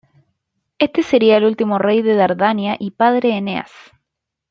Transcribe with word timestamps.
Este 0.79 1.03
sería 1.03 1.37
el 1.37 1.43
último 1.45 1.77
rey 1.77 2.01
de 2.01 2.15
Dardania 2.15 2.75
y 2.79 2.89
padre 2.89 3.29
de 3.29 3.35
Eneas. 3.37 3.71